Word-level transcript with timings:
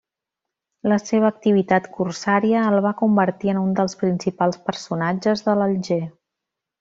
La 0.91 0.95
seva 1.01 1.27
activitat 1.33 1.89
corsària 1.99 2.63
el 2.71 2.79
va 2.87 2.93
convertir 3.03 3.51
en 3.55 3.59
un 3.67 3.79
dels 3.81 3.97
principals 4.05 4.59
personatges 4.71 5.45
d'Alger. 5.51 6.05